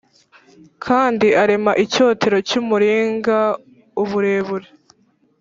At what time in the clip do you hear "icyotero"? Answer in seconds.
1.83-2.37